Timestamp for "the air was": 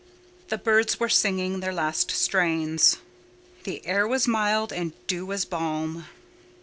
3.65-4.27